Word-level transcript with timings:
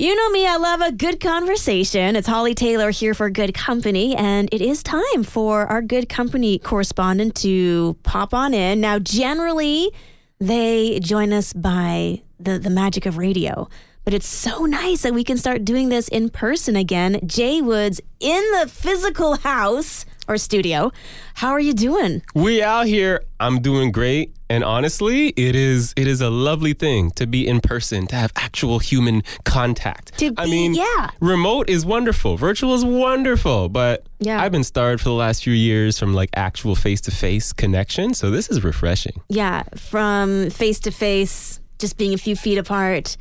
You 0.00 0.16
know 0.16 0.30
me, 0.30 0.46
I 0.46 0.56
love 0.56 0.80
a 0.80 0.92
good 0.92 1.20
conversation. 1.20 2.16
It's 2.16 2.26
Holly 2.26 2.54
Taylor 2.54 2.88
here 2.88 3.12
for 3.12 3.28
Good 3.28 3.52
Company, 3.52 4.16
and 4.16 4.48
it 4.50 4.62
is 4.62 4.82
time 4.82 5.24
for 5.24 5.66
our 5.66 5.82
Good 5.82 6.08
Company 6.08 6.58
correspondent 6.58 7.34
to 7.42 7.98
pop 8.02 8.32
on 8.32 8.54
in. 8.54 8.80
Now, 8.80 8.98
generally, 8.98 9.92
they 10.38 11.00
join 11.00 11.34
us 11.34 11.52
by 11.52 12.22
the, 12.38 12.58
the 12.58 12.70
magic 12.70 13.04
of 13.04 13.18
radio, 13.18 13.68
but 14.06 14.14
it's 14.14 14.26
so 14.26 14.64
nice 14.64 15.02
that 15.02 15.12
we 15.12 15.22
can 15.22 15.36
start 15.36 15.66
doing 15.66 15.90
this 15.90 16.08
in 16.08 16.30
person 16.30 16.76
again. 16.76 17.16
Jaye 17.16 17.62
Woods 17.62 18.00
in 18.20 18.42
the 18.58 18.68
physical 18.68 19.36
house 19.36 20.06
or 20.28 20.36
studio. 20.38 20.92
How 21.34 21.50
are 21.50 21.60
you 21.60 21.72
doing? 21.72 22.22
We 22.34 22.62
out 22.62 22.86
here. 22.86 23.22
I'm 23.40 23.60
doing 23.60 23.90
great. 23.92 24.34
And 24.48 24.64
honestly, 24.64 25.28
it 25.28 25.54
is 25.54 25.94
it 25.96 26.06
is 26.08 26.20
a 26.20 26.28
lovely 26.30 26.72
thing 26.72 27.10
to 27.12 27.26
be 27.26 27.46
in 27.46 27.60
person, 27.60 28.06
to 28.08 28.16
have 28.16 28.32
actual 28.36 28.80
human 28.80 29.22
contact. 29.44 30.18
To 30.18 30.32
I 30.36 30.44
be- 30.44 30.50
mean, 30.50 30.74
yeah. 30.74 31.10
remote 31.20 31.70
is 31.70 31.86
wonderful, 31.86 32.36
virtual 32.36 32.74
is 32.74 32.84
wonderful, 32.84 33.68
but 33.68 34.04
Yeah. 34.18 34.42
I've 34.42 34.50
been 34.52 34.64
starved 34.64 35.02
for 35.02 35.08
the 35.08 35.14
last 35.14 35.44
few 35.44 35.52
years 35.52 35.98
from 35.98 36.14
like 36.14 36.30
actual 36.34 36.74
face 36.74 37.00
to 37.02 37.10
face 37.12 37.52
connection. 37.52 38.12
So 38.14 38.30
this 38.30 38.48
is 38.50 38.64
refreshing. 38.64 39.20
Yeah, 39.28 39.62
from 39.76 40.50
face 40.50 40.80
to 40.80 40.90
face, 40.90 41.60
just 41.80 41.96
being 41.96 42.14
a 42.14 42.18
few 42.18 42.36
feet 42.36 42.58
apart 42.58 43.16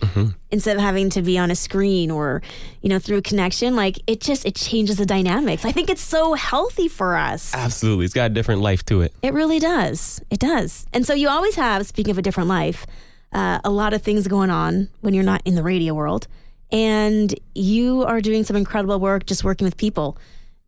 instead 0.52 0.76
of 0.76 0.82
having 0.82 1.10
to 1.12 1.22
be 1.22 1.38
on 1.38 1.50
a 1.50 1.56
screen 1.56 2.12
or, 2.12 2.42
you 2.82 2.90
know, 2.90 3.00
through 3.00 3.18
a 3.18 3.22
connection. 3.22 3.76
Like 3.76 3.98
it 4.06 4.22
just 4.22 4.46
it 4.46 4.56
changes 4.56 4.98
the 4.98 5.06
dynamics. 5.06 5.66
I 5.66 5.72
think 5.72 5.90
it's 5.90 6.02
so 6.02 6.34
healthy 6.34 6.88
for 6.88 7.16
us. 7.16 7.54
Absolutely, 7.56 8.06
it's 8.06 8.14
got 8.14 8.32
a 8.32 8.34
different 8.34 8.62
life 8.62 8.86
to 8.86 9.02
it. 9.02 9.14
It 9.22 9.34
really 9.34 9.60
does. 9.60 10.22
It 10.30 10.40
does. 10.40 10.86
And 10.94 11.06
so 11.06 11.14
you 11.14 11.30
always 11.30 11.56
have, 11.56 11.88
speaking 11.88 12.12
of 12.12 12.18
a 12.18 12.22
different 12.22 12.50
life, 12.50 12.86
uh, 13.32 13.60
a 13.64 13.70
lot 13.70 13.94
of 13.94 14.02
things 14.02 14.28
going 14.28 14.50
on 14.50 14.90
when 15.02 15.14
you're 15.14 15.24
not 15.24 15.42
in 15.46 15.56
the 15.56 15.64
radio 15.64 15.94
world. 15.94 16.28
And 16.72 17.34
you 17.56 18.04
are 18.04 18.22
doing 18.22 18.44
some 18.44 18.56
incredible 18.56 19.00
work 19.00 19.26
just 19.26 19.44
working 19.44 19.66
with 19.66 19.78
people 19.78 20.18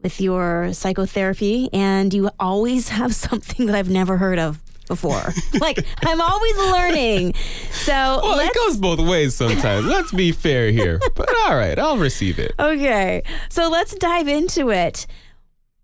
with 0.02 0.20
your 0.20 0.74
psychotherapy. 0.74 1.70
And 1.74 2.14
you 2.14 2.30
always 2.40 2.90
have 3.00 3.14
something 3.14 3.66
that 3.68 3.76
I've 3.76 3.90
never 3.90 4.18
heard 4.18 4.40
of 4.40 4.62
before. 4.92 5.34
like, 5.62 5.86
I'm 6.04 6.20
always 6.20 6.58
learning. 6.58 7.34
So, 7.72 7.94
Well, 7.94 8.40
it 8.40 8.54
goes 8.54 8.78
both 8.78 9.00
ways 9.00 9.34
sometimes. 9.36 9.86
Let's 9.86 10.12
be 10.12 10.32
fair 10.34 10.70
here. 10.72 11.00
But 11.16 11.30
all 11.46 11.56
right, 11.56 11.80
I'll 11.80 11.98
receive 11.98 12.40
it. 12.40 12.54
Okay. 12.60 13.24
So 13.50 13.70
let's 13.70 13.96
dive 13.96 14.28
into 14.28 14.70
it. 14.70 15.08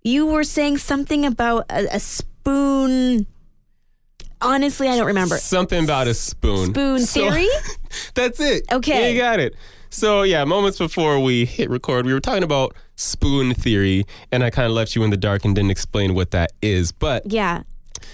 You 0.04 0.26
were 0.26 0.44
saying 0.44 0.78
something 0.80 1.26
about 1.26 1.66
a, 1.70 1.96
a 1.96 2.00
spoon. 2.00 3.28
Honestly, 4.42 4.88
I 4.88 4.96
don't 4.98 5.08
remember. 5.08 5.38
Something 5.38 5.84
about 5.84 6.08
a 6.08 6.14
spoon. 6.14 6.70
Spoon 6.72 7.00
So- 7.00 7.30
theory? 7.32 7.48
That's 8.14 8.40
it. 8.40 8.66
Okay. 8.72 9.14
You 9.14 9.20
got 9.20 9.40
it. 9.40 9.56
So, 9.90 10.24
yeah, 10.24 10.44
moments 10.44 10.78
before 10.78 11.20
we 11.22 11.46
hit 11.46 11.70
record, 11.70 12.06
we 12.06 12.14
were 12.14 12.20
talking 12.20 12.44
about 12.44 12.76
spoon 12.98 13.54
theory, 13.54 14.04
and 14.34 14.44
I 14.44 14.50
kind 14.50 14.66
of 14.66 14.74
left 14.74 14.96
you 14.96 15.04
in 15.04 15.10
the 15.12 15.18
dark 15.18 15.46
and 15.46 15.56
didn't 15.56 15.72
explain 15.72 16.14
what 16.14 16.32
that 16.32 16.52
is. 16.62 16.92
But 16.92 17.32
Yeah. 17.32 17.64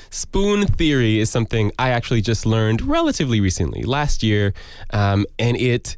Spoon 0.10 0.66
theory 0.68 1.20
is 1.20 1.30
something 1.30 1.72
I 1.80 1.90
actually 1.90 2.22
just 2.22 2.46
learned 2.46 2.82
relatively 2.82 3.40
recently, 3.40 3.84
last 3.84 4.24
year, 4.24 4.54
um, 4.92 5.26
and 5.40 5.58
it 5.58 5.98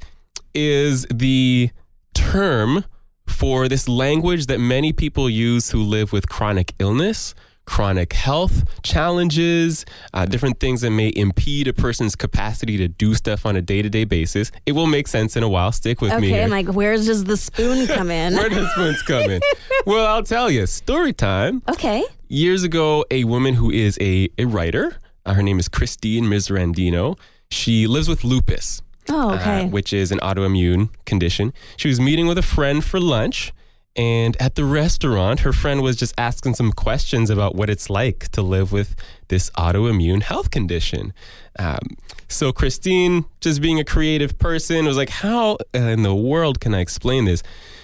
is 0.53 1.05
the 1.13 1.69
term 2.13 2.85
for 3.27 3.67
this 3.67 3.87
language 3.87 4.45
that 4.47 4.59
many 4.59 4.93
people 4.93 5.29
use 5.29 5.71
who 5.71 5.83
live 5.83 6.11
with 6.13 6.29
chronic 6.29 6.73
illness. 6.79 7.35
Chronic 7.65 8.13
health 8.13 8.63
challenges, 8.83 9.85
uh, 10.13 10.25
different 10.25 10.59
things 10.59 10.81
that 10.81 10.91
may 10.91 11.11
impede 11.15 11.67
a 11.67 11.73
person's 11.73 12.15
capacity 12.15 12.77
to 12.77 12.87
do 12.87 13.13
stuff 13.15 13.45
on 13.45 13.55
a 13.55 13.61
day 13.61 13.81
to 13.81 13.89
day 13.89 14.03
basis. 14.03 14.51
It 14.65 14.73
will 14.73 14.87
make 14.87 15.07
sense 15.07 15.35
in 15.35 15.43
a 15.43 15.49
while. 15.49 15.71
Stick 15.71 16.01
with 16.01 16.11
me. 16.19 16.31
Okay. 16.31 16.43
I'm 16.43 16.49
like, 16.49 16.67
where 16.67 16.95
does 16.95 17.23
the 17.23 17.37
spoon 17.37 17.87
come 17.87 18.11
in? 18.11 18.33
Where 18.37 18.49
does 18.49 18.69
spoons 18.71 19.01
come 19.01 19.29
in? 19.29 19.41
well, 19.85 20.05
I'll 20.05 20.23
tell 20.23 20.49
you. 20.49 20.65
Story 20.67 21.13
time 21.13 21.61
okay. 21.69 22.03
years 22.27 22.63
ago, 22.63 23.05
a 23.11 23.23
woman 23.23 23.55
who 23.55 23.71
is 23.71 23.97
a, 24.01 24.29
a 24.37 24.45
writer, 24.45 24.97
uh, 25.25 25.33
her 25.33 25.43
name 25.43 25.59
is 25.59 25.67
Christine 25.67 26.25
Miserandino, 26.25 27.17
she 27.49 27.87
lives 27.87 28.07
with 28.07 28.23
lupus, 28.23 28.81
Oh, 29.09 29.31
uh, 29.31 29.35
okay. 29.35 29.65
which 29.67 29.93
is 29.93 30.11
an 30.11 30.19
autoimmune 30.19 30.89
condition. 31.05 31.53
She 31.77 31.87
was 31.87 31.99
meeting 31.99 32.27
with 32.27 32.37
a 32.37 32.41
friend 32.43 32.83
for 32.83 32.99
lunch. 32.99 33.53
And 33.95 34.35
at 34.41 34.55
the 34.55 34.65
restaurant, 34.65 35.39
her 35.41 35.53
friend 35.53 35.81
was 35.81 35.95
just 35.95 36.13
asking 36.17 36.55
some 36.55 36.73
questions 36.73 37.29
about 37.29 37.55
what 37.55 37.69
it's 37.69 37.89
like 37.89 38.27
to 38.29 38.41
live 38.41 38.73
with 38.73 38.95
this 39.29 39.49
autoimmune 39.51 40.21
health 40.21 40.51
condition. 40.51 41.13
Um, 41.57 41.79
so, 42.27 42.51
Christine, 42.51 43.23
just 43.39 43.61
being 43.61 43.79
a 43.79 43.85
creative 43.85 44.37
person, 44.37 44.85
was 44.85 44.97
like, 44.97 45.09
How 45.09 45.57
in 45.73 46.03
the 46.03 46.13
world 46.13 46.59
can 46.59 46.73
I 46.73 46.81
explain 46.81 47.23
this? 47.25 47.41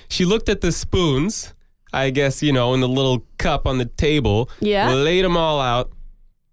She 0.09 0.25
looked 0.25 0.49
at 0.49 0.59
the 0.59 0.73
spoons, 0.73 1.53
I 1.93 2.09
guess, 2.09 2.43
you 2.43 2.51
know, 2.51 2.73
in 2.73 2.81
the 2.81 2.89
little 2.89 3.25
cup 3.37 3.65
on 3.65 3.77
the 3.77 3.85
table, 3.85 4.49
Yeah. 4.59 4.91
laid 4.93 5.23
them 5.23 5.37
all 5.37 5.61
out, 5.61 5.91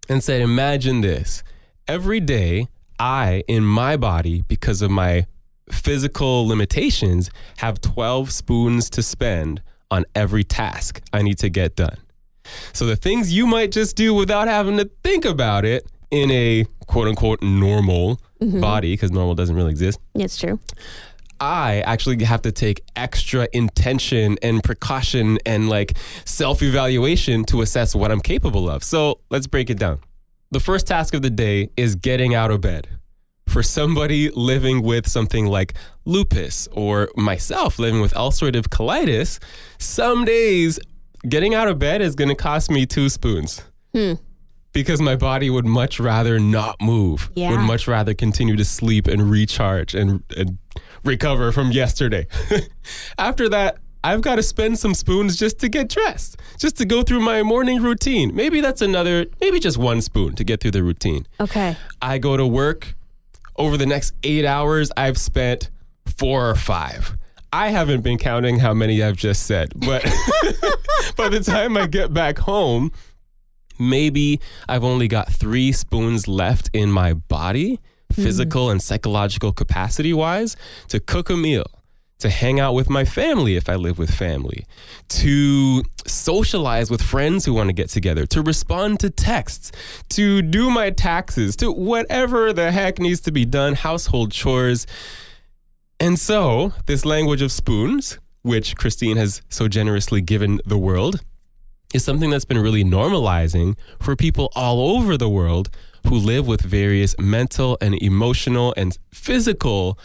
and 0.07 0.23
said, 0.23 0.39
Imagine 0.41 1.01
this. 1.01 1.43
Every 1.85 2.21
day, 2.21 2.67
I, 2.97 3.43
in 3.49 3.65
my 3.65 3.97
body, 3.97 4.43
because 4.47 4.81
of 4.81 4.89
my 4.91 5.25
physical 5.71 6.47
limitations, 6.47 7.29
have 7.57 7.81
12 7.81 8.31
spoons 8.31 8.89
to 8.91 9.03
spend 9.03 9.61
on 9.91 10.05
every 10.15 10.43
task 10.43 11.01
I 11.13 11.21
need 11.21 11.37
to 11.39 11.49
get 11.49 11.75
done. 11.75 11.97
So 12.73 12.85
the 12.85 12.95
things 12.95 13.33
you 13.33 13.45
might 13.45 13.71
just 13.71 13.95
do 13.95 14.13
without 14.13 14.47
having 14.47 14.77
to 14.77 14.89
think 15.03 15.25
about 15.25 15.65
it 15.65 15.85
in 16.11 16.31
a 16.31 16.65
quote 16.87 17.07
unquote 17.07 17.41
normal 17.41 18.19
mm-hmm. 18.41 18.59
body, 18.59 18.93
because 18.93 19.11
normal 19.11 19.35
doesn't 19.35 19.55
really 19.55 19.71
exist, 19.71 19.99
it's 20.15 20.37
true. 20.37 20.59
I 21.41 21.81
actually 21.85 22.23
have 22.25 22.41
to 22.41 22.51
take 22.51 22.81
extra 22.95 23.47
intention 23.53 24.37
and 24.41 24.61
precaution 24.61 25.39
and 25.45 25.69
like 25.69 25.97
self 26.25 26.61
evaluation 26.61 27.45
to 27.45 27.61
assess 27.61 27.95
what 27.95 28.11
I'm 28.11 28.19
capable 28.19 28.69
of. 28.69 28.83
So 28.83 29.21
let's 29.29 29.47
break 29.47 29.69
it 29.69 29.79
down. 29.79 29.99
The 30.51 30.59
first 30.59 30.87
task 30.87 31.13
of 31.13 31.21
the 31.21 31.29
day 31.29 31.69
is 31.77 31.95
getting 31.95 32.33
out 32.35 32.51
of 32.51 32.61
bed. 32.61 32.87
For 33.49 33.63
somebody 33.63 34.29
living 34.29 34.83
with 34.83 35.07
something 35.07 35.47
like 35.47 35.73
lupus 36.05 36.67
or 36.71 37.09
myself 37.17 37.79
living 37.79 37.99
with 37.99 38.13
ulcerative 38.13 38.67
colitis, 38.69 39.39
some 39.79 40.23
days 40.23 40.79
getting 41.27 41.55
out 41.55 41.67
of 41.67 41.79
bed 41.79 42.01
is 42.01 42.15
going 42.15 42.29
to 42.29 42.35
cost 42.35 42.69
me 42.69 42.85
two 42.85 43.09
spoons 43.09 43.61
hmm. 43.93 44.13
because 44.71 45.01
my 45.01 45.15
body 45.15 45.49
would 45.49 45.65
much 45.65 45.99
rather 45.99 46.39
not 46.39 46.79
move, 46.79 47.29
Yeah. 47.35 47.51
would 47.51 47.61
much 47.61 47.87
rather 47.87 48.13
continue 48.13 48.55
to 48.55 48.63
sleep 48.63 49.07
and 49.07 49.29
recharge 49.29 49.95
and, 49.95 50.23
and 50.37 50.57
recover 51.03 51.51
from 51.51 51.71
yesterday. 51.71 52.27
After 53.17 53.49
that, 53.49 53.79
I've 54.03 54.21
got 54.21 54.35
to 54.35 54.43
spend 54.43 54.79
some 54.79 54.93
spoons 54.93 55.35
just 55.35 55.59
to 55.59 55.69
get 55.69 55.89
dressed, 55.89 56.39
just 56.57 56.77
to 56.77 56.85
go 56.85 57.01
through 57.01 57.19
my 57.19 57.43
morning 57.43 57.81
routine. 57.81 58.33
Maybe 58.33 58.61
that's 58.61 58.81
another, 58.81 59.25
maybe 59.41 59.59
just 59.59 59.77
one 59.77 60.01
spoon 60.01 60.35
to 60.35 60.43
get 60.43 60.61
through 60.61 60.71
the 60.71 60.83
routine. 60.83 61.27
Okay. 61.39 61.75
I 62.01 62.17
go 62.19 62.37
to 62.37 62.47
work. 62.47 62.95
Over 63.59 63.75
the 63.75 63.85
next 63.85 64.13
eight 64.23 64.45
hours, 64.45 64.89
I've 64.95 65.17
spent 65.17 65.69
four 66.17 66.49
or 66.49 66.55
five. 66.55 67.17
I 67.51 67.69
haven't 67.69 68.01
been 68.01 68.17
counting 68.17 68.57
how 68.57 68.73
many 68.73 69.03
I've 69.03 69.17
just 69.17 69.45
said, 69.45 69.73
but 69.75 70.03
by 71.17 71.27
the 71.27 71.41
time 71.43 71.75
I 71.75 71.85
get 71.85 72.13
back 72.13 72.37
home, 72.37 72.91
maybe 73.77 74.39
I've 74.69 74.85
only 74.85 75.09
got 75.09 75.29
three 75.29 75.73
spoons 75.73 76.27
left 76.27 76.69
in 76.73 76.89
my 76.89 77.13
body, 77.13 77.81
hmm. 78.15 78.23
physical 78.23 78.69
and 78.69 78.81
psychological 78.81 79.51
capacity 79.51 80.13
wise, 80.13 80.55
to 80.87 81.01
cook 81.01 81.29
a 81.29 81.35
meal, 81.35 81.65
to 82.19 82.29
hang 82.29 82.59
out 82.59 82.73
with 82.73 82.89
my 82.89 83.05
family 83.05 83.55
if 83.55 83.69
I 83.69 83.75
live 83.75 83.97
with 83.97 84.13
family, 84.13 84.65
to 85.07 85.83
socialize 86.05 86.91
with 86.91 87.01
friends 87.01 87.45
who 87.45 87.53
want 87.53 87.69
to 87.69 87.73
get 87.73 87.89
together, 87.89 88.25
to 88.27 88.41
respond 88.41 88.99
to 88.99 89.09
texts, 89.09 89.71
to 90.09 90.41
do 90.41 90.69
my 90.69 90.89
taxes, 90.89 91.55
to 91.57 91.71
whatever 91.71 92.53
the 92.53 92.71
heck 92.71 92.99
needs 92.99 93.21
to 93.21 93.31
be 93.31 93.45
done, 93.45 93.73
household 93.73 94.31
chores. 94.31 94.85
And 95.99 96.19
so, 96.19 96.73
this 96.85 97.05
language 97.05 97.41
of 97.41 97.51
spoons, 97.51 98.19
which 98.41 98.75
Christine 98.75 99.17
has 99.17 99.41
so 99.49 99.67
generously 99.67 100.21
given 100.21 100.59
the 100.65 100.77
world, 100.77 101.21
is 101.93 102.03
something 102.03 102.29
that's 102.29 102.45
been 102.45 102.59
really 102.59 102.83
normalizing 102.83 103.75
for 103.99 104.15
people 104.15 104.51
all 104.55 104.97
over 104.97 105.17
the 105.17 105.29
world 105.29 105.69
who 106.07 106.15
live 106.15 106.47
with 106.47 106.61
various 106.61 107.15
mental 107.19 107.77
and 107.81 107.95
emotional 108.01 108.73
and 108.77 108.97
physical 109.11 109.97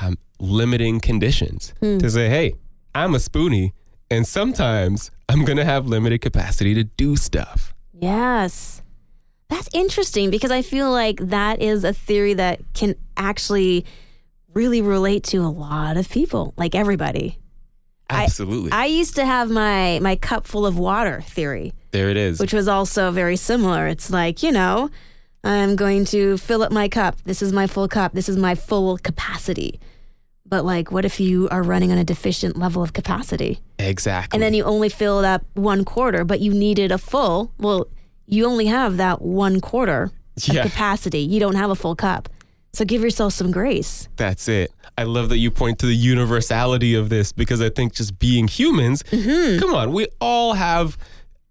um, 0.00 0.16
limiting 0.38 1.00
conditions. 1.00 1.72
To 1.80 2.10
say, 2.10 2.28
hey, 2.28 2.54
I'm 2.94 3.14
a 3.14 3.18
spoonie, 3.18 3.72
and 4.10 4.26
sometimes 4.26 5.10
I'm 5.28 5.44
going 5.44 5.58
to 5.58 5.64
have 5.64 5.86
limited 5.86 6.20
capacity 6.20 6.74
to 6.74 6.84
do 6.84 7.16
stuff. 7.16 7.74
Yes. 7.92 8.82
That's 9.48 9.68
interesting 9.74 10.30
because 10.30 10.50
I 10.50 10.62
feel 10.62 10.90
like 10.90 11.18
that 11.28 11.60
is 11.62 11.84
a 11.84 11.92
theory 11.92 12.34
that 12.34 12.60
can 12.74 12.94
actually 13.16 13.84
really 14.54 14.82
relate 14.82 15.24
to 15.24 15.38
a 15.38 15.48
lot 15.48 15.96
of 15.96 16.08
people, 16.10 16.54
like 16.56 16.74
everybody. 16.74 17.38
I- 18.10 18.24
Absolutely. 18.24 18.72
I 18.72 18.86
used 18.86 19.14
to 19.16 19.24
have 19.24 19.50
my 19.50 19.98
my 20.02 20.16
cup 20.16 20.46
full 20.46 20.66
of 20.66 20.78
water 20.78 21.22
theory, 21.22 21.72
there 21.92 22.10
it 22.10 22.16
is. 22.16 22.40
which 22.40 22.52
was 22.52 22.68
also 22.68 23.10
very 23.10 23.36
similar. 23.36 23.86
It's 23.86 24.10
like, 24.10 24.42
you 24.42 24.52
know, 24.52 24.90
I'm 25.44 25.74
going 25.76 26.04
to 26.06 26.36
fill 26.38 26.62
up 26.62 26.70
my 26.72 26.88
cup. 26.88 27.16
This 27.24 27.42
is 27.42 27.52
my 27.52 27.66
full 27.66 27.88
cup. 27.88 28.12
This 28.12 28.28
is 28.28 28.36
my 28.36 28.54
full 28.54 28.96
capacity. 28.98 29.80
But 30.46 30.64
like, 30.64 30.92
what 30.92 31.04
if 31.04 31.18
you 31.18 31.48
are 31.50 31.62
running 31.62 31.90
on 31.90 31.98
a 31.98 32.04
deficient 32.04 32.56
level 32.56 32.82
of 32.82 32.92
capacity? 32.92 33.60
Exactly. 33.78 34.36
And 34.36 34.42
then 34.42 34.54
you 34.54 34.64
only 34.64 34.88
filled 34.88 35.24
up 35.24 35.42
one 35.54 35.84
quarter, 35.84 36.24
but 36.24 36.40
you 36.40 36.52
needed 36.52 36.92
a 36.92 36.98
full. 36.98 37.50
Well, 37.58 37.88
you 38.26 38.46
only 38.46 38.66
have 38.66 38.98
that 38.98 39.22
one 39.22 39.60
quarter 39.60 40.10
of 40.48 40.54
Yeah. 40.54 40.62
capacity. 40.62 41.20
You 41.20 41.40
don't 41.40 41.54
have 41.56 41.70
a 41.70 41.74
full 41.74 41.96
cup. 41.96 42.28
So 42.74 42.84
give 42.84 43.02
yourself 43.02 43.32
some 43.34 43.50
grace. 43.50 44.08
That's 44.16 44.48
it. 44.48 44.70
I 44.96 45.02
love 45.04 45.28
that 45.30 45.38
you 45.38 45.50
point 45.50 45.78
to 45.80 45.86
the 45.86 45.94
universality 45.94 46.94
of 46.94 47.08
this 47.08 47.32
because 47.32 47.60
I 47.60 47.68
think 47.70 47.94
just 47.94 48.18
being 48.18 48.46
humans, 48.48 49.02
Mm-hmm. 49.04 49.58
come 49.58 49.74
on, 49.74 49.92
we 49.92 50.06
all 50.20 50.52
have 50.54 50.96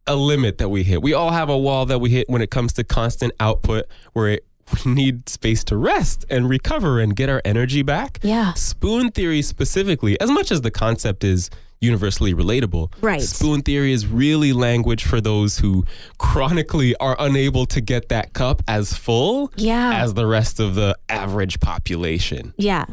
a 0.08 0.16
limit 0.16 0.58
that 0.58 0.70
we 0.70 0.84
hit. 0.84 1.02
We 1.02 1.14
all 1.14 1.32
have 1.32 1.50
a 1.50 1.58
wall 1.58 1.86
that 1.88 2.00
we 2.00 2.10
hit 2.10 2.30
when 2.30 2.42
it 2.42 2.50
comes 2.52 2.74
to 2.74 2.84
constant 2.84 3.34
output 3.40 3.86
where 4.14 4.30
it, 4.30 4.46
we 4.86 4.94
need 4.94 5.30
space 5.30 5.64
to 5.66 5.78
rest 5.78 6.26
and 6.30 6.50
recover 6.50 7.00
and 7.00 7.16
get 7.16 7.30
our 7.30 7.42
energy 7.46 7.82
back. 7.84 8.20
Yeah. 8.24 8.54
Spoon 8.54 9.12
theory 9.12 9.42
specifically, 9.42 10.20
as 10.20 10.32
much 10.32 10.52
as 10.52 10.62
the 10.62 10.72
concept 10.72 11.24
is 11.24 11.50
universally 11.82 12.32
relatable, 12.34 12.94
Right. 13.02 13.22
spoon 13.22 13.62
theory 13.64 13.92
is 13.92 14.06
really 14.06 14.54
language 14.54 15.04
for 15.04 15.20
those 15.20 15.58
who 15.58 15.84
chronically 16.20 16.96
are 16.98 17.16
unable 17.20 17.66
to 17.68 17.82
get 17.82 18.10
that 18.10 18.34
cup 18.34 18.62
as 18.68 18.94
full 18.94 19.52
Yeah. 19.56 19.94
as 20.04 20.14
the 20.14 20.28
rest 20.28 20.60
of 20.60 20.76
the 20.76 20.96
average 21.10 21.60
population. 21.60 22.54
Yeah. 22.58 22.86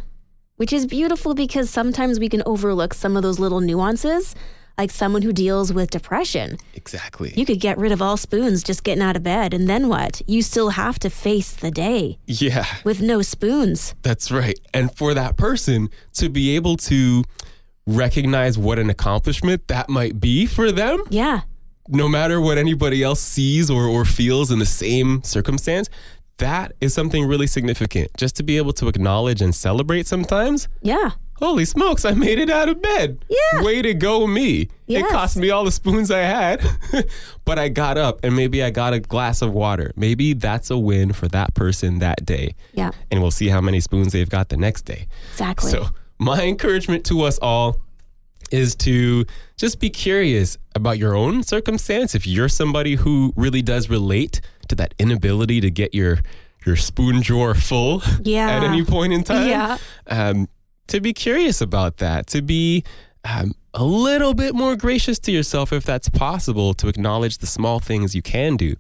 Which 0.56 0.72
is 0.72 0.87
beautiful 0.87 1.34
because 1.34 1.69
sometimes 1.70 2.19
we 2.19 2.28
can 2.31 2.43
overlook 2.46 2.94
some 2.94 3.16
of 3.16 3.22
those 3.22 3.38
little 3.38 3.60
nuances. 3.60 4.34
Like 4.79 4.93
someone 4.93 5.23
who 5.23 5.33
deals 5.33 5.73
with 5.73 5.91
depression, 5.91 6.57
Exactly. 6.75 7.33
you 7.37 7.45
could 7.45 7.59
get 7.59 7.77
rid 7.79 7.91
of 7.91 8.01
all 8.01 8.17
spoons 8.17 8.63
just 8.63 8.85
getting 8.85 9.03
out 9.03 9.17
of 9.17 9.25
bed. 9.25 9.53
And 9.53 9.69
then 9.69 9.89
what? 9.89 10.23
You 10.29 10.41
still 10.41 10.71
have 10.71 11.01
to 11.01 11.11
face 11.11 11.51
the 11.53 11.73
day 11.73 12.19
yeah, 12.27 12.65
with 12.85 13.03
no 13.03 13.21
spoons. 13.21 13.97
that's 14.03 14.31
right. 14.31 14.57
And 14.73 14.97
for 14.97 15.15
that 15.15 15.37
person 15.37 15.89
to 16.15 16.29
be 16.29 16.55
able 16.55 16.77
to 16.77 17.25
recognize 17.89 18.57
what 18.57 18.79
an 18.79 18.89
accomplishment 18.89 19.67
that 19.67 19.89
might 19.89 20.21
be 20.21 20.47
for 20.47 20.71
them, 20.71 21.03
Yeah. 21.11 21.41
no 21.89 22.09
matter 22.09 22.41
what 22.41 22.57
anybody 22.57 23.03
else 23.03 23.21
sees 23.21 23.71
or, 23.71 23.85
or 23.87 24.05
feels 24.05 24.51
in 24.53 24.61
the 24.61 24.67
same 24.67 25.23
circumstance, 25.25 25.89
that 26.37 26.73
is 26.81 26.95
something 26.95 27.27
really 27.27 27.49
significant. 27.49 28.11
Just 28.17 28.37
to 28.37 28.45
be 28.45 28.59
able 28.59 28.73
to 28.75 28.87
acknowledge 28.87 29.43
and 29.43 29.53
celebrate 29.53 30.07
sometimes. 30.07 30.69
Yeah. 30.83 31.11
Holy 31.38 31.64
smokes, 31.64 32.05
I 32.05 32.12
made 32.12 32.38
it 32.38 32.50
out 32.50 32.69
of 32.69 32.82
bed. 32.82 33.25
Yeah. 33.29 33.62
Way 33.62 33.81
to 33.82 33.94
go, 33.94 34.26
me. 34.26 34.69
Yes. 34.87 35.05
It 35.05 35.12
cost 35.12 35.37
me 35.37 35.50
all 35.50 35.64
the 35.64 35.70
spoons 35.70 36.11
I 36.11 36.20
had, 36.20 36.64
but 37.44 37.58
I 37.58 37.69
got 37.69 37.96
up 37.96 38.20
and 38.25 38.35
maybe 38.35 38.62
I 38.62 38.70
got 38.70 38.93
a 38.93 39.00
glass 39.00 39.40
of 39.43 39.52
water. 39.52 39.93
Maybe 39.96 40.32
that's 40.32 40.70
a 40.70 40.79
win 40.79 41.12
for 41.12 41.29
that 41.29 41.55
person 41.55 42.00
that 42.00 42.25
day. 42.26 42.55
Yeah. 42.73 42.90
And 43.11 43.20
we'll 43.23 43.31
see 43.31 43.49
how 43.49 43.61
many 43.61 43.81
spoons 43.81 44.12
they've 44.12 44.29
got 44.29 44.49
the 44.49 44.56
next 44.56 44.82
day. 44.82 45.06
Exactly. 45.32 45.70
So, 45.70 45.87
my 46.19 46.43
encouragement 46.43 47.05
to 47.06 47.23
us 47.23 47.38
all 47.41 47.76
is 48.50 48.75
to 48.75 49.25
just 49.56 49.79
be 49.79 49.91
curious 49.91 50.56
about 50.75 50.99
your 50.99 51.14
own 51.14 51.43
circumstance. 51.43 52.14
If 52.14 52.26
you're 52.26 52.49
somebody 52.49 52.94
who 52.96 53.32
really 53.37 53.62
does 53.62 53.88
relate 53.91 54.41
to 54.69 54.75
that 54.76 54.94
inability 54.99 55.61
to 55.61 55.70
get 55.70 55.94
your 55.94 56.19
your 56.67 56.75
spoon 56.76 57.20
drawer 57.20 57.55
full 57.55 58.02
Yeah. 58.25 58.50
at 58.50 58.64
any 58.64 58.84
point 58.84 59.12
in 59.12 59.23
time, 59.23 59.49
Yeah. 59.49 59.79
um, 60.08 60.49
to 60.88 61.00
be 61.00 61.12
curious 61.12 61.61
about 61.61 61.99
that, 61.99 62.26
to 62.29 62.43
be 62.43 62.85
um, 63.25 63.55
a 63.75 63.85
little 63.85 64.35
bit 64.35 64.55
more 64.55 64.76
gracious 64.76 65.19
to 65.20 65.32
yourself 65.32 65.73
if 65.73 65.85
that's 65.85 66.08
possible, 66.08 66.75
to 66.75 66.88
acknowledge 66.88 67.38
the 67.38 67.46
small 67.46 67.79
things 67.81 68.14
you 68.14 68.23
can 68.23 68.56
do. 68.56 68.75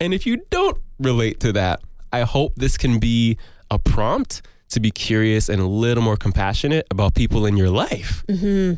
And 0.00 0.12
if 0.12 0.26
you 0.26 0.42
don't 0.50 0.78
relate 0.98 1.40
to 1.40 1.52
that, 1.52 1.80
I 2.12 2.22
hope 2.22 2.54
this 2.56 2.76
can 2.76 2.98
be 2.98 3.38
a 3.70 3.78
prompt 3.78 4.42
to 4.70 4.80
be 4.80 4.90
curious 4.90 5.48
and 5.48 5.60
a 5.60 5.66
little 5.66 6.02
more 6.02 6.16
compassionate 6.16 6.86
about 6.90 7.14
people 7.14 7.44
in 7.44 7.56
your 7.58 7.68
life 7.68 8.24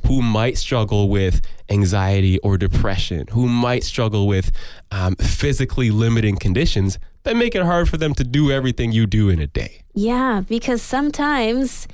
who 0.06 0.22
might 0.22 0.58
struggle 0.58 1.08
with 1.08 1.40
anxiety 1.68 2.38
or 2.40 2.58
depression, 2.58 3.26
who 3.30 3.48
might 3.48 3.84
struggle 3.84 4.26
with 4.26 4.50
um, 4.90 5.14
physically 5.16 5.90
limiting 5.92 6.36
conditions 6.36 6.98
that 7.22 7.36
make 7.36 7.54
it 7.54 7.62
hard 7.62 7.88
for 7.88 7.96
them 7.96 8.12
to 8.14 8.24
do 8.24 8.50
everything 8.50 8.92
you 8.92 9.06
do 9.06 9.28
in 9.30 9.38
a 9.40 9.46
day. 9.46 9.82
yeah. 9.94 10.42
Because 10.46 10.82
sometimes 10.82 11.86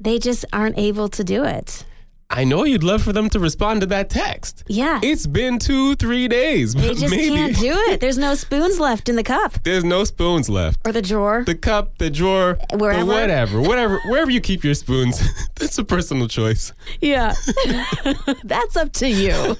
they 0.00 0.18
just 0.18 0.44
aren't 0.52 0.78
able 0.78 1.08
to 1.08 1.24
do 1.24 1.44
it. 1.44 1.84
I 2.28 2.42
know 2.42 2.64
you'd 2.64 2.82
love 2.82 3.02
for 3.02 3.12
them 3.12 3.30
to 3.30 3.38
respond 3.38 3.82
to 3.82 3.86
that 3.86 4.10
text. 4.10 4.64
Yeah. 4.66 4.98
It's 5.00 5.28
been 5.28 5.60
two, 5.60 5.94
three 5.94 6.26
days, 6.26 6.74
they 6.74 6.92
just 6.92 7.10
maybe 7.14 7.36
can't 7.36 7.56
do 7.56 7.72
it. 7.72 8.00
There's 8.00 8.18
no 8.18 8.34
spoons 8.34 8.80
left 8.80 9.08
in 9.08 9.14
the 9.14 9.22
cup 9.22 9.62
there's 9.62 9.84
no 9.84 10.02
spoons 10.04 10.48
left. 10.48 10.80
or 10.84 10.92
the 10.92 11.02
drawer. 11.02 11.44
The 11.44 11.54
cup, 11.54 11.98
the 11.98 12.10
drawer, 12.10 12.58
the 12.70 12.78
Wherever. 12.78 13.04
whatever, 13.04 13.60
whatever, 13.60 14.00
wherever 14.08 14.30
you 14.30 14.40
keep 14.40 14.64
your 14.64 14.74
spoons, 14.74 15.20
that's 15.54 15.78
a 15.78 15.84
personal 15.84 16.26
choice. 16.26 16.72
Yeah. 17.00 17.32
that's 18.44 18.76
up 18.76 18.92
to 18.94 19.08
you. 19.08 19.56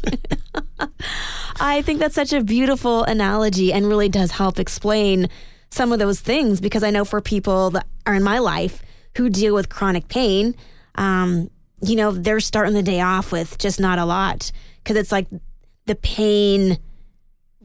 I 1.61 1.83
think 1.83 2.01
that's 2.01 2.15
such 2.15 2.33
a 2.33 2.43
beautiful 2.43 3.05
analogy 3.05 3.73
and 3.73 3.87
really 3.87 4.09
does 4.09 4.33
help 4.33 4.59
explain 4.59 5.29
some 5.71 5.93
of 5.93 5.99
those 5.99 6.21
things 6.21 6.61
because 6.61 6.83
I 6.83 6.91
know 6.91 7.05
for 7.05 7.21
people 7.21 7.71
that 7.71 7.87
are 8.07 8.15
in 8.15 8.23
my 8.23 8.39
life 8.39 8.83
who 9.17 9.29
deal 9.29 9.55
with 9.55 9.69
chronic 9.69 10.09
pain, 10.09 10.55
um, 10.97 11.51
you 11.83 11.97
know, 11.97 12.11
they're 12.11 12.41
starting 12.41 12.75
the 12.75 12.83
day 12.83 13.01
off 13.01 13.33
with 13.33 13.59
just 13.59 13.81
not 13.81 13.99
a 13.99 14.05
lot 14.05 14.51
because 14.83 14.97
it's 14.97 15.13
like 15.13 15.27
the 15.87 15.95
pain 15.95 16.79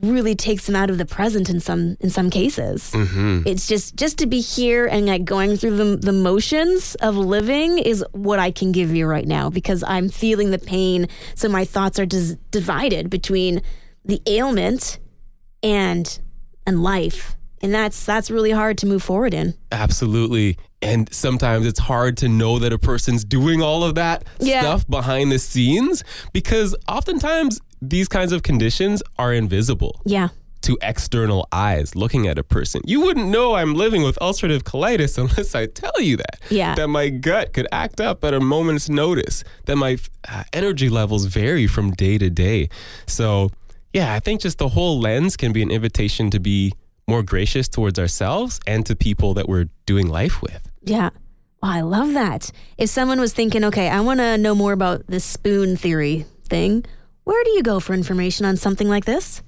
really 0.01 0.35
takes 0.35 0.65
them 0.65 0.75
out 0.75 0.89
of 0.89 0.97
the 0.97 1.05
present 1.05 1.49
in 1.49 1.59
some 1.59 1.95
in 1.99 2.09
some 2.09 2.29
cases. 2.29 2.91
Mm-hmm. 2.91 3.43
It's 3.45 3.67
just 3.67 3.95
just 3.95 4.17
to 4.19 4.25
be 4.25 4.41
here 4.41 4.87
and 4.87 5.05
like 5.05 5.25
going 5.25 5.57
through 5.57 5.77
the 5.77 5.95
the 5.97 6.11
motions 6.11 6.95
of 6.95 7.15
living 7.15 7.77
is 7.77 8.03
what 8.11 8.39
I 8.39 8.51
can 8.51 8.71
give 8.71 8.93
you 8.93 9.05
right 9.05 9.27
now 9.27 9.49
because 9.49 9.83
I'm 9.83 10.09
feeling 10.09 10.51
the 10.51 10.59
pain. 10.59 11.07
So 11.35 11.47
my 11.49 11.65
thoughts 11.65 11.99
are 11.99 12.05
dis- 12.05 12.37
divided 12.49 13.09
between 13.09 13.61
the 14.03 14.21
ailment 14.25 14.99
and 15.61 16.19
and 16.65 16.81
life, 16.83 17.35
and 17.61 17.73
that's 17.73 18.03
that's 18.03 18.31
really 18.31 18.51
hard 18.51 18.77
to 18.79 18.87
move 18.87 19.03
forward 19.03 19.33
in. 19.33 19.53
Absolutely. 19.71 20.57
And 20.81 21.13
sometimes 21.13 21.65
it's 21.67 21.79
hard 21.79 22.17
to 22.17 22.27
know 22.27 22.57
that 22.59 22.73
a 22.73 22.79
person's 22.79 23.23
doing 23.23 23.61
all 23.61 23.83
of 23.83 23.95
that 23.95 24.23
Yeah. 24.39 24.61
stuff 24.61 24.87
behind 24.87 25.31
the 25.31 25.37
scenes 25.39 26.03
because 26.33 26.75
oftentimes 26.87 27.59
these 27.81 28.07
kinds 28.07 28.31
of 28.31 28.41
conditions 28.43 29.03
are 29.19 29.31
invisible. 29.33 30.01
Yeah, 30.05 30.29
to 30.63 30.77
external 30.83 31.47
eyes 31.51 31.95
looking 31.95 32.27
at 32.27 32.37
a 32.37 32.43
person. 32.43 32.81
You 32.85 33.01
wouldn't 33.01 33.29
know 33.29 33.55
I'm 33.55 33.73
living 33.73 34.03
with 34.03 34.17
ulcerative 34.21 34.61
colitis 34.61 35.17
unless 35.23 35.55
I 35.55 35.65
tell 35.65 35.99
you 35.99 36.17
that. 36.17 36.39
Yeah. 36.51 36.75
That 36.75 36.87
my 36.87 37.09
gut 37.09 37.53
could 37.53 37.67
act 37.71 37.99
up 37.99 38.23
at 38.23 38.33
a 38.35 38.39
moment's 38.39 38.87
notice, 38.89 39.43
that 39.65 39.75
my 39.75 39.97
uh, 40.29 40.43
energy 40.53 40.87
levels 40.89 41.25
vary 41.25 41.65
from 41.67 41.91
day 41.91 42.17
to 42.19 42.29
day. 42.29 42.69
So, 43.07 43.49
yeah, 43.93 44.13
I 44.13 44.19
think 44.19 44.41
just 44.41 44.57
the 44.59 44.69
whole 44.69 44.99
lens 44.99 45.35
can 45.35 45.51
be 45.51 45.61
an 45.63 45.71
invitation 45.71 46.29
to 46.31 46.39
be 46.39 46.73
more 47.07 47.23
gracious 47.23 47.67
towards 47.67 47.97
ourselves 47.97 48.59
and 48.67 48.85
to 48.85 48.95
people 48.95 49.33
that 49.33 49.49
we're 49.49 49.65
doing 49.87 50.07
life 50.07 50.41
with. 50.43 50.70
Yeah. 50.83 51.09
Wow, 51.61 51.69
I 51.69 51.81
love 51.81 52.13
that. 52.13 52.51
If 52.77 52.89
someone 52.89 53.19
was 53.19 53.33
thinking, 53.33 53.63
okay, 53.65 53.87
I 53.87 54.01
want 54.01 54.19
to 54.19 54.37
know 54.37 54.55
more 54.55 54.73
about 54.73 55.05
this 55.07 55.23
spoon 55.23 55.77
theory 55.77 56.25
thing, 56.49 56.85
where 57.23 57.43
do 57.43 57.51
you 57.51 57.63
go 57.63 57.79
for 57.79 57.93
information 57.93 58.45
on 58.45 58.57
something 58.57 58.89
like 58.89 59.05
this? 59.05 59.43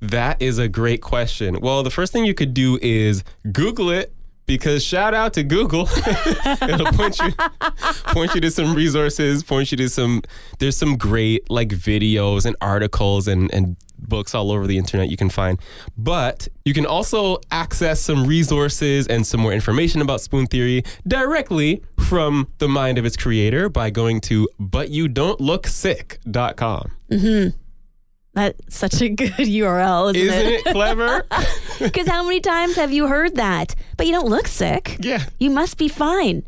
That 0.00 0.42
is 0.42 0.58
a 0.58 0.68
great 0.68 1.00
question. 1.00 1.60
Well, 1.60 1.82
the 1.82 1.90
first 1.90 2.12
thing 2.12 2.24
you 2.24 2.34
could 2.34 2.54
do 2.54 2.78
is 2.82 3.22
Google 3.52 3.90
it 3.90 4.12
because 4.46 4.84
shout 4.84 5.14
out 5.14 5.32
to 5.34 5.42
Google. 5.42 5.88
It'll 6.62 6.92
point 6.92 7.18
you 7.20 7.30
point 8.06 8.34
you 8.34 8.40
to 8.40 8.50
some 8.50 8.74
resources, 8.74 9.42
point 9.42 9.70
you 9.70 9.78
to 9.78 9.88
some 9.88 10.22
there's 10.58 10.76
some 10.76 10.96
great 10.96 11.48
like 11.50 11.68
videos 11.68 12.44
and 12.44 12.56
articles 12.60 13.28
and 13.28 13.52
and 13.54 13.76
books 13.98 14.34
all 14.34 14.50
over 14.50 14.66
the 14.66 14.76
internet 14.78 15.08
you 15.08 15.16
can 15.16 15.30
find. 15.30 15.58
But 15.96 16.48
you 16.64 16.74
can 16.74 16.84
also 16.86 17.38
access 17.50 18.00
some 18.00 18.26
resources 18.26 19.06
and 19.06 19.24
some 19.26 19.40
more 19.40 19.52
information 19.52 20.00
about 20.00 20.20
spoon 20.20 20.46
theory 20.46 20.82
directly 21.06 21.82
from 22.08 22.48
the 22.58 22.68
mind 22.68 22.98
of 22.98 23.04
its 23.06 23.16
creator 23.16 23.68
by 23.68 23.90
going 23.90 24.20
to 24.22 24.48
butyoudontlooksick.com. 24.60 26.92
Mm-hmm. 27.10 27.56
That's 28.34 28.76
such 28.76 29.00
a 29.00 29.08
good 29.08 29.32
URL, 29.32 30.14
isn't, 30.14 30.28
Isn't 30.28 30.52
it 30.52 30.64
clever? 30.72 31.24
Because 31.80 32.06
how 32.06 32.22
many 32.22 32.38
times 32.40 32.76
have 32.76 32.92
you 32.92 33.08
heard 33.08 33.34
that? 33.34 33.74
But 33.96 34.06
you 34.06 34.12
don't 34.12 34.28
look 34.28 34.46
sick. 34.46 34.96
yeah. 35.00 35.24
You 35.40 35.50
must 35.50 35.76
be 35.76 35.88
fine. 35.88 36.44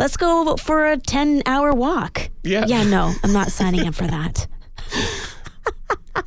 Let's 0.00 0.16
go 0.16 0.56
for 0.56 0.90
a 0.90 0.96
10 0.96 1.42
hour 1.46 1.72
walk. 1.72 2.28
Yeah. 2.42 2.64
Yeah, 2.66 2.82
no, 2.82 3.14
I'm 3.22 3.32
not 3.32 3.52
signing 3.52 3.86
up 3.86 3.94
for 3.94 4.08
that. 4.08 4.48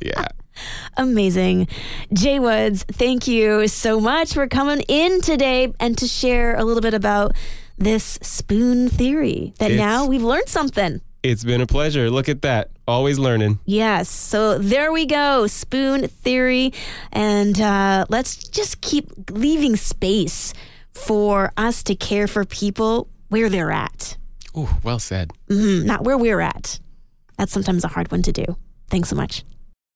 Yeah. 0.00 0.26
Amazing. 0.96 1.68
Jaye 2.12 2.40
Woods, 2.40 2.84
thank 2.84 3.26
you 3.26 3.68
so 3.68 4.00
much 4.00 4.32
for 4.32 4.46
coming 4.48 4.80
in 4.88 5.20
today 5.20 5.72
and 5.78 5.96
to 5.98 6.06
share 6.06 6.56
a 6.56 6.64
little 6.64 6.80
bit 6.80 6.94
about 6.94 7.32
this 7.78 8.18
spoon 8.22 8.88
theory 8.88 9.52
that 9.58 9.70
It's- 9.70 9.78
now 9.78 10.06
we've 10.06 10.22
learned 10.22 10.48
something. 10.48 11.00
It's 11.22 11.44
been 11.44 11.60
a 11.60 11.66
pleasure. 11.66 12.08
Look 12.08 12.28
at 12.28 12.42
that. 12.42 12.70
Always 12.86 13.18
learning. 13.18 13.58
Yes. 13.66 14.08
So 14.08 14.58
there 14.58 14.92
we 14.92 15.06
go. 15.06 15.46
Spoon 15.48 16.06
theory. 16.06 16.72
And 17.12 17.60
uh, 17.60 18.06
let's 18.08 18.36
just 18.36 18.80
keep 18.80 19.10
leaving 19.30 19.74
space 19.76 20.54
for 20.92 21.52
us 21.56 21.82
to 21.82 21.96
care 21.96 22.28
for 22.28 22.44
people 22.44 23.08
where 23.28 23.48
they're 23.48 23.72
at. 23.72 24.16
Ooh, 24.56 24.68
well 24.84 25.00
said. 25.00 25.32
Mhm, 25.50 25.84
not 25.84 26.04
where 26.04 26.16
we're 26.16 26.40
at. 26.40 26.78
That's 27.36 27.52
sometimes 27.52 27.84
a 27.84 27.88
hard 27.88 28.10
one 28.12 28.22
to 28.22 28.32
do. 28.32 28.56
Thanks 28.88 29.08
so 29.08 29.16
much. 29.16 29.42